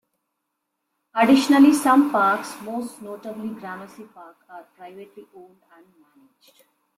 [1.13, 6.63] Additionally, some parks, most notably Gramercy Park, are privately owned and managed.